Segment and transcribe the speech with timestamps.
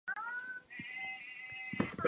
[0.03, 1.97] 萼凹入很深。